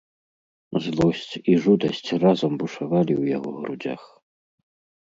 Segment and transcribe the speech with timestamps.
[0.85, 4.01] Злосць і жудасць разам бушавалі ў яго грудзях.